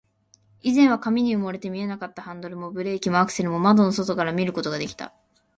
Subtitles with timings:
[0.63, 5.13] 以前は紙に埋もれて見えなかったハンドルも、ブレーキも、アクセルも、窓の外から見ることができた